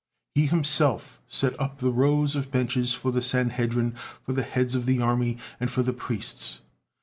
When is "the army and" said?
4.87-5.69